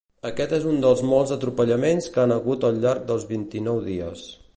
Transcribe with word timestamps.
Aquest 0.27 0.53
és 0.57 0.63
un 0.69 0.79
dels 0.85 1.03
molts 1.09 1.33
atropellaments 1.35 2.09
que 2.15 2.21
han 2.23 2.33
hagut 2.37 2.65
al 2.71 2.81
llarg 2.87 3.05
dels 3.13 3.27
vint-i-nou 3.33 3.83
dies. 3.91 4.25